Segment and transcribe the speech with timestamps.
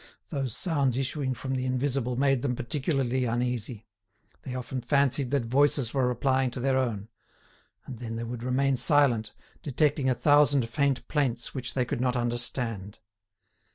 [0.29, 3.85] Those sounds issuing from the invisible made them particularly uneasy;
[4.41, 7.07] they often fancied that voices were replying to their own;
[7.85, 12.15] and then they would remain silent, detecting a thousand faint plaints which they could not
[12.15, 12.97] understand.